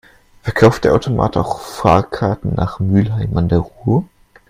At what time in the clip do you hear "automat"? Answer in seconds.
0.95-1.37